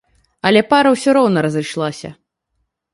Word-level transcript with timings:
Але 0.49 0.61
пара 0.71 0.89
ўсё 0.95 1.15
роўна 1.19 1.39
разышлася. 1.49 2.09